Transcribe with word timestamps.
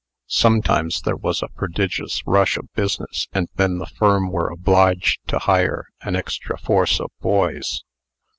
Sometimes 0.25 1.03
there 1.03 1.15
was 1.15 1.43
a 1.43 1.47
prodigious 1.47 2.23
rush 2.25 2.57
of 2.57 2.65
business, 2.73 3.27
and 3.33 3.49
then 3.57 3.77
the 3.77 3.85
firm 3.85 4.31
were 4.31 4.49
obliged 4.49 5.19
to 5.27 5.37
hire 5.37 5.89
an 6.01 6.15
extra 6.15 6.57
force 6.57 6.99
of 6.99 7.11
boys. 7.21 7.83